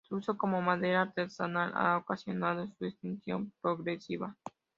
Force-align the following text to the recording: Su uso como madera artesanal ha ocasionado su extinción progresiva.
Su 0.09 0.15
uso 0.17 0.35
como 0.35 0.63
madera 0.63 1.01
artesanal 1.03 1.73
ha 1.75 1.95
ocasionado 1.97 2.67
su 2.79 2.85
extinción 2.85 3.53
progresiva. 3.61 4.35